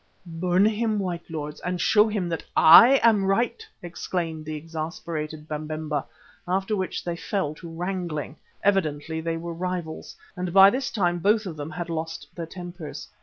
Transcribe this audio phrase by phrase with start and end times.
[0.25, 6.05] "Burn him, white lords, and show him that I am right," exclaimed the exasperated Babemba,
[6.47, 8.37] after which they fell to wrangling.
[8.63, 13.09] Evidently they were rivals, and by this time both of them had lost their tempers.